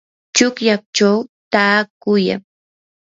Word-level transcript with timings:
chuklallachaw 0.35 1.17
taakuyan. 1.51 2.41